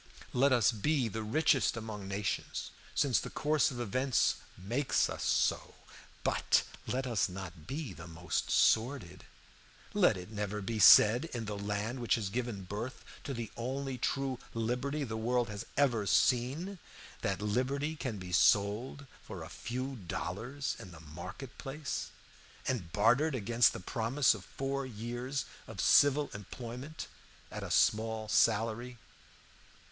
Let 0.33 0.51
us 0.51 0.71
be 0.71 1.09
the 1.09 1.21
richest 1.21 1.77
among 1.77 2.07
nations, 2.07 2.71
since 2.95 3.19
the 3.19 3.29
course 3.29 3.69
of 3.69 3.79
events 3.79 4.37
makes 4.57 5.07
us 5.11 5.23
so, 5.23 5.75
but 6.23 6.63
let 6.87 7.05
us 7.05 7.29
not 7.29 7.67
be 7.67 7.93
the 7.93 8.07
most 8.07 8.49
sordid. 8.49 9.25
Let 9.93 10.17
it 10.17 10.31
never 10.31 10.59
be 10.59 10.79
said, 10.79 11.25
in 11.33 11.45
the 11.45 11.55
land 11.55 11.99
which 11.99 12.15
has 12.15 12.29
given 12.29 12.63
birth 12.63 13.05
to 13.25 13.33
the 13.35 13.51
only 13.55 13.99
true 13.99 14.39
liberty 14.55 15.03
the 15.03 15.17
world 15.17 15.49
has 15.49 15.67
ever 15.77 16.07
seen, 16.07 16.79
that 17.21 17.39
liberty 17.39 17.95
can 17.95 18.17
be 18.17 18.31
sold 18.31 19.05
for 19.21 19.43
a 19.43 19.49
few 19.49 19.97
dollars 20.07 20.75
in 20.79 20.89
the 20.89 20.99
market 20.99 21.59
place, 21.59 22.09
and 22.67 22.91
bartered 22.91 23.35
against 23.35 23.71
the 23.71 23.79
promise 23.79 24.33
of 24.33 24.45
four 24.45 24.83
years 24.83 25.45
of 25.67 25.79
civil 25.79 26.31
employment 26.33 27.05
at 27.51 27.61
a 27.61 27.69
small 27.69 28.27
salary! 28.27 28.97